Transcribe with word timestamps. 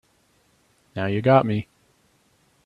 Now 0.95 1.05
you 1.05 1.21
got 1.21 1.45
me. 1.45 1.67